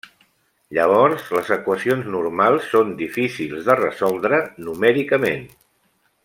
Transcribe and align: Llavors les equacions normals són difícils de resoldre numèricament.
Llavors 0.77 1.27
les 1.37 1.51
equacions 1.55 2.09
normals 2.15 2.65
són 2.71 2.95
difícils 3.03 3.69
de 3.71 3.77
resoldre 3.83 4.41
numèricament. 4.67 5.47